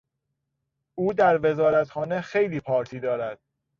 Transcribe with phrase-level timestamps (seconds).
[0.95, 3.39] او در وزارتخانه خیلی پارتی دارد.